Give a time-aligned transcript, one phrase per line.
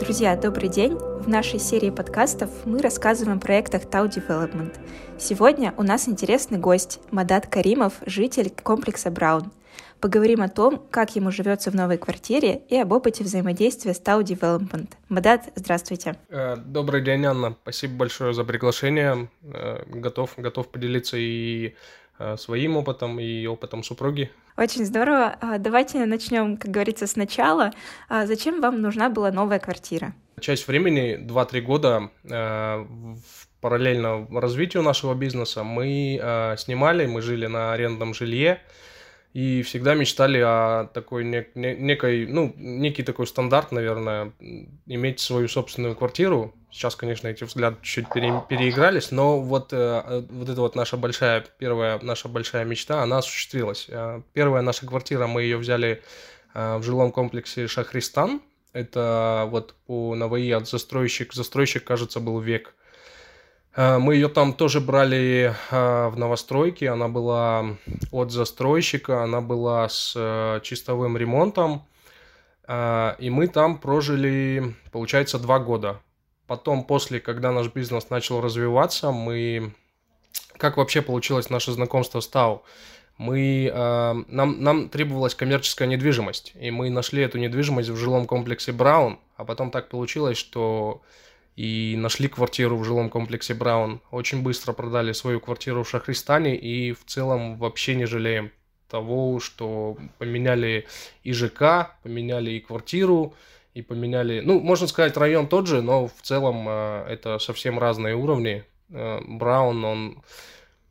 [0.00, 0.94] Друзья, добрый день!
[0.98, 4.76] В нашей серии подкастов мы рассказываем о проектах Tau Development.
[5.16, 9.52] Сегодня у нас интересный гость– Мадат Каримов, житель комплекса Браун.
[10.00, 14.24] Поговорим о том, как ему живется в новой квартире и об опыте взаимодействия с Tau
[14.24, 14.90] Development.
[15.08, 16.16] Мадат, здравствуйте.
[16.30, 17.54] Э, добрый день, Анна.
[17.62, 19.30] Спасибо большое за приглашение.
[19.44, 21.76] Э, готов, готов поделиться и
[22.18, 24.32] э, своим опытом и опытом супруги.
[24.56, 25.36] Очень здорово.
[25.40, 27.72] А, давайте начнем, как говорится, сначала.
[28.08, 30.14] А зачем вам нужна была новая квартира?
[30.40, 32.86] Часть времени, 2-3 года, э,
[33.60, 38.60] параллельно развитию нашего бизнеса, мы э, снимали, мы жили на арендном жилье,
[39.34, 44.32] и всегда мечтали о такой нек- некой, ну, некий такой стандарт, наверное,
[44.86, 46.54] иметь свою собственную квартиру.
[46.70, 51.44] Сейчас, конечно, эти взгляды чуть пере- переигрались, но вот, э, вот эта вот наша большая,
[51.58, 53.86] первая наша большая мечта, она осуществилась.
[53.88, 56.00] Э, первая наша квартира, мы ее взяли
[56.54, 58.40] э, в жилом комплексе Шахристан.
[58.72, 62.74] Это вот по НВИ от застройщик, застройщик, кажется, был век.
[63.76, 66.90] Э, мы ее там тоже брали э, в новостройке.
[66.90, 67.76] Она была
[68.10, 71.84] от застройщика, она была с э, чистовым ремонтом.
[72.66, 76.00] И мы там прожили, получается, два года.
[76.46, 79.74] Потом, после, когда наш бизнес начал развиваться, мы...
[80.56, 82.64] Как вообще получилось наше знакомство с Тау?
[83.18, 89.18] Мы, нам, нам требовалась коммерческая недвижимость, и мы нашли эту недвижимость в жилом комплексе Браун,
[89.36, 91.02] а потом так получилось, что
[91.56, 94.00] и нашли квартиру в жилом комплексе Браун.
[94.10, 98.50] Очень быстро продали свою квартиру в Шахристане и в целом вообще не жалеем
[98.88, 100.86] того, что поменяли
[101.22, 103.34] и ЖК, поменяли и квартиру,
[103.74, 108.14] и поменяли, ну, можно сказать, район тот же, но в целом э, это совсем разные
[108.14, 108.64] уровни.
[108.90, 110.22] Э, Браун, он...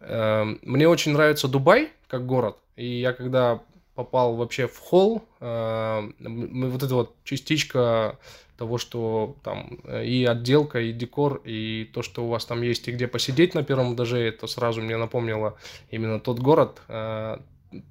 [0.00, 3.60] Э, мне очень нравится Дубай как город, и я когда
[4.00, 8.18] попал вообще в холл, э, вот эта вот частичка
[8.56, 12.88] того, что там э, и отделка, и декор, и то, что у вас там есть
[12.88, 15.54] и где посидеть на первом этаже, это сразу мне напомнило
[15.90, 17.36] именно тот город, э,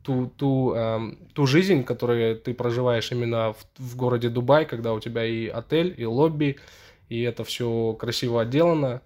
[0.03, 0.99] ту, ту, э,
[1.33, 5.93] ту жизнь, которую ты проживаешь именно в, в городе Дубай, когда у тебя и отель,
[5.95, 6.57] и лобби,
[7.07, 9.01] и это все красиво отделано.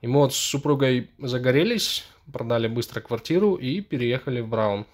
[0.00, 4.86] И мы вот с супругой загорелись, продали быстро квартиру и переехали в Браун.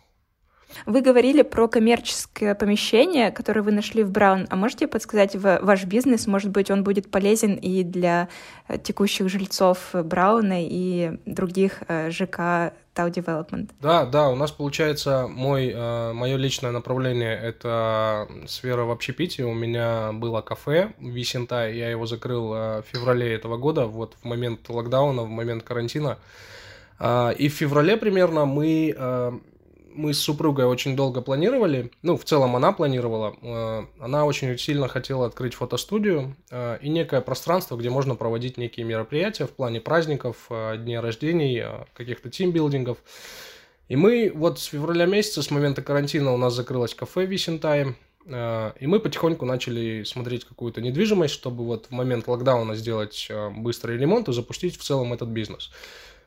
[0.87, 4.47] Вы говорили про коммерческое помещение, которое вы нашли в Браун.
[4.51, 6.27] А можете подсказать ваш бизнес?
[6.27, 8.29] Может быть, он будет полезен и для
[8.69, 13.71] э, текущих жильцов Брауна и других э, ЖК Tau Development.
[13.81, 19.43] Да, да, у нас получается мой, э, мое личное направление– это сфера в общепитии.
[19.43, 24.69] У меня было кафе Висентай, я его закрыл в феврале этого года, вот в момент
[24.69, 26.19] локдауна, в момент карантина.
[26.99, 29.41] А, и в феврале примерно мы
[29.95, 34.89] мы с супругой очень долго планировали, ну, в целом она планировала, э, она очень сильно
[34.89, 40.47] хотела открыть фотостудию э, и некое пространство, где можно проводить некие мероприятия в плане праздников,
[40.51, 41.65] э, дней рождений,
[41.95, 42.99] каких-то тимбилдингов.
[43.89, 48.87] И мы вот с февраля месяца, с момента карантина у нас закрылось кафе Висентайм, и
[48.87, 54.33] мы потихоньку начали смотреть какую-то недвижимость, чтобы вот в момент локдауна сделать быстрый ремонт и
[54.33, 55.73] запустить в целом этот бизнес.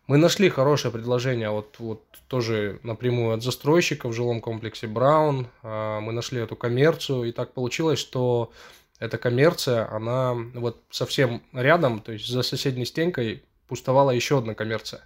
[0.08, 5.48] Мы нашли хорошее предложение, вот, вот тоже напрямую от застройщика в жилом комплексе Браун.
[5.64, 8.52] А, мы нашли эту коммерцию, и так получилось, что
[9.00, 15.02] эта коммерция, она вот совсем рядом, то есть за соседней стенкой пустовала еще одна коммерция.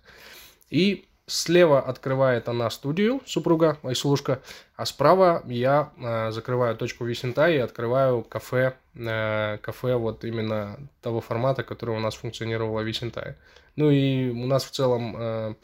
[0.69, 4.41] И слева открывает она студию, супруга, Айсулушка,
[4.75, 11.21] а справа я э, закрываю точку Висента и открываю кафе, э, кафе вот именно того
[11.21, 13.37] формата, который у нас функционировало в Висентае.
[13.79, 15.55] Ну и у нас в целом э,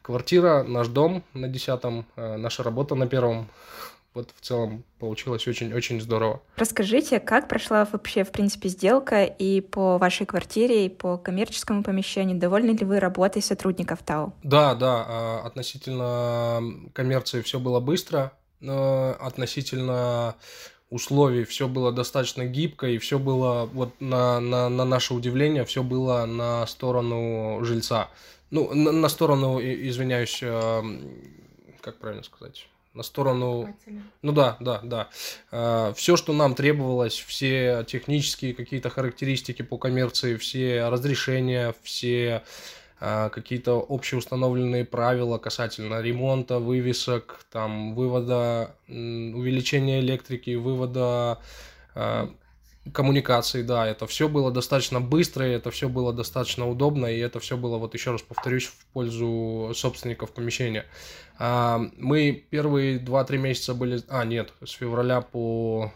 [0.00, 3.48] квартира, наш дом на десятом, э, наша работа на первом.
[4.14, 6.40] Вот в целом получилось очень-очень здорово.
[6.54, 12.38] Расскажите, как прошла вообще, в принципе, сделка и по вашей квартире, и по коммерческому помещению?
[12.38, 14.32] Довольны ли вы работой сотрудников ТАО?
[14.44, 16.62] Да, да, а, относительно
[16.92, 18.30] коммерции все было быстро,
[18.60, 20.36] относительно
[20.94, 25.82] условий все было достаточно гибко, и все было, вот на, на, на наше удивление, все
[25.82, 28.10] было на сторону жильца.
[28.52, 30.82] Ну, на, на сторону, извиняюсь, э,
[31.80, 32.68] как правильно сказать?
[32.94, 33.76] на сторону...
[34.22, 35.08] Ну да, да, да.
[35.50, 42.44] Э, все, что нам требовалось, все технические какие-то характеристики по коммерции, все разрешения, все
[42.98, 51.40] какие-то общеустановленные правила касательно ремонта, вывесок, там, вывода, увеличения электрики, вывода
[51.94, 52.28] э,
[52.92, 57.56] коммуникаций, да, это все было достаточно быстро, это все было достаточно удобно, и это все
[57.56, 60.86] было, вот еще раз повторюсь, в пользу собственников помещения.
[61.38, 65.92] А, мы первые 2-3 месяца были, а, нет, с февраля по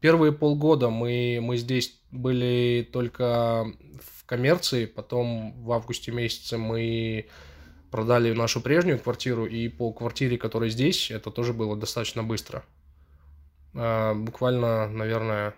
[0.00, 3.66] Первые полгода мы, мы здесь были только
[4.00, 7.26] в коммерции, потом в августе месяце мы
[7.90, 12.64] продали нашу прежнюю квартиру, и по квартире, которая здесь, это тоже было достаточно быстро.
[13.74, 15.54] А, буквально, наверное,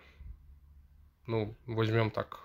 [1.26, 2.40] ну, возьмем так,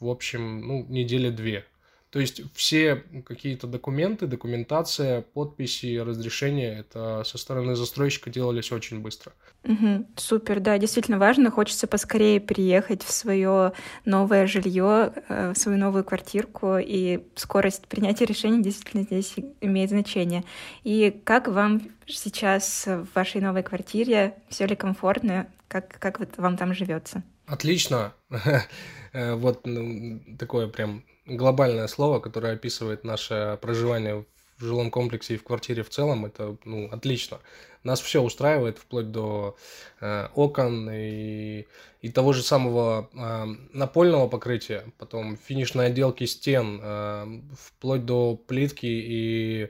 [0.00, 1.64] в общем, ну, недели две.
[2.12, 9.32] То есть все какие-то документы, документация, подписи, разрешения, это со стороны застройщика делались очень быстро.
[9.64, 11.50] Угу, супер, да, действительно важно.
[11.50, 13.72] Хочется поскорее приехать в свое
[14.04, 20.44] новое жилье, э, в свою новую квартирку, и скорость принятия решений действительно здесь имеет значение.
[20.84, 24.34] И как вам сейчас в вашей новой квартире?
[24.50, 25.46] Все ли комфортно?
[25.66, 27.22] Как, как вам там живется?
[27.46, 28.12] Отлично.
[29.14, 34.24] Э, вот ну, такое прям глобальное слово, которое описывает наше проживание
[34.58, 37.40] в жилом комплексе и в квартире в целом, это ну, отлично.
[37.82, 39.56] Нас все устраивает, вплоть до
[40.00, 41.66] э, окон и,
[42.00, 48.86] и того же самого э, напольного покрытия, потом финишной отделки стен, э, вплоть до плитки
[48.86, 49.68] и э,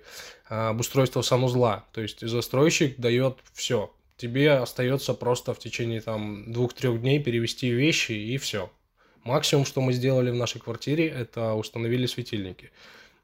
[0.49, 1.87] обустройства санузла.
[1.93, 3.91] То есть застройщик дает все.
[4.19, 8.71] Тебе остается просто в течение там двух-трех дней перевести вещи и все.
[9.25, 12.71] Максимум, что мы сделали в нашей квартире, это установили светильники.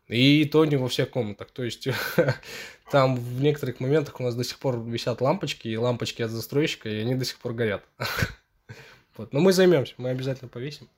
[0.09, 1.51] И то не во всех комнатах.
[1.51, 1.89] То есть
[2.91, 6.89] там в некоторых моментах у нас до сих пор висят лампочки, и лампочки от застройщика,
[6.89, 7.85] и они до сих пор горят.
[9.17, 9.33] Вот.
[9.33, 10.89] Но мы займемся, мы обязательно повесим.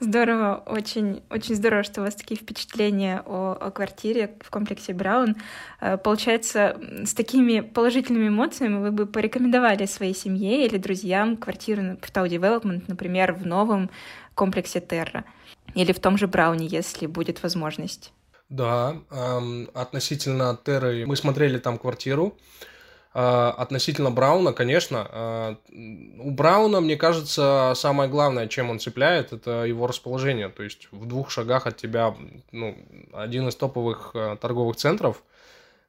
[0.00, 5.36] Здорово, очень, очень здорово, что у вас такие впечатления о, о квартире в комплексе Браун.
[5.80, 12.10] Э, получается, с такими положительными эмоциями вы бы порекомендовали своей семье или друзьям квартиру в
[12.12, 13.90] Tau Development, например, в новом
[14.34, 15.24] комплексе Терра
[15.74, 18.12] или в том же Брауне, если будет возможность.
[18.48, 22.36] Да, эм, относительно Терры мы смотрели там квартиру.
[23.14, 25.54] Э, относительно Брауна, конечно, э,
[26.20, 30.50] у Брауна, мне кажется, самое главное, чем он цепляет, это его расположение.
[30.50, 32.14] То есть в двух шагах от тебя
[32.52, 32.76] ну,
[33.12, 35.22] один из топовых э, торговых центров.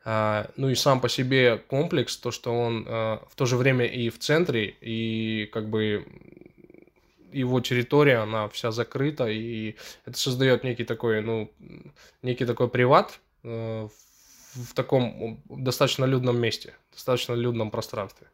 [0.06, 4.18] Ну и сам по себе комплекс, то, что он в то же время и в
[4.18, 6.07] центре, и как бы
[7.33, 9.75] его территория, она вся закрыта, и
[10.06, 11.51] это создает некий такой, ну,
[12.24, 13.92] некий такой приват в
[14.54, 18.28] в таком достаточно людном месте, достаточно людном пространстве.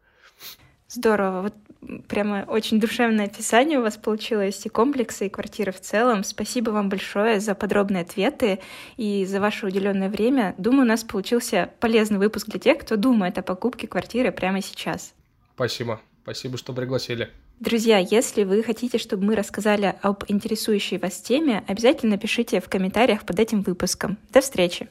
[0.88, 1.42] Здорово.
[1.42, 6.24] Вот прямо очень душевное описание у вас получилось и комплекса, и квартиры в целом.
[6.24, 8.60] Спасибо вам большое за подробные ответы
[8.96, 10.54] и за ваше уделенное время.
[10.58, 15.14] Думаю, у нас получился полезный выпуск для тех, кто думает о покупке квартиры прямо сейчас.
[15.56, 16.00] Спасибо.
[16.24, 17.30] Спасибо, что пригласили.
[17.60, 23.26] Друзья, если вы хотите, чтобы мы рассказали об интересующей вас теме, обязательно пишите в комментариях
[23.26, 24.18] под этим выпуском.
[24.32, 24.88] До встречи!